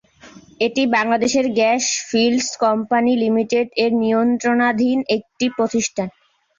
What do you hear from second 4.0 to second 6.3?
নিয়ন্ত্রণাধীন একটি প্রতিষ্ঠান।